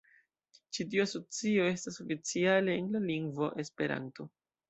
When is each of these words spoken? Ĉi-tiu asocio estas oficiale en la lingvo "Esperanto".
Ĉi-tiu 0.77 1.03
asocio 1.03 1.67
estas 1.73 2.01
oficiale 2.05 2.77
en 2.79 2.89
la 2.97 3.03
lingvo 3.05 3.53
"Esperanto". 3.65 4.27